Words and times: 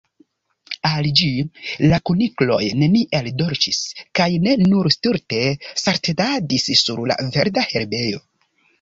Al 0.91 1.09
ĝi, 1.19 1.27
la 1.91 1.99
kunikloj 2.11 2.57
neniel 2.81 3.29
dolĉis, 3.43 3.83
kaj 4.23 4.29
nur 4.65 4.93
stulte 4.99 5.45
saltetadis 5.85 6.69
sur 6.85 7.07
la 7.13 7.23
verda 7.39 7.71
herbejo. 7.73 8.29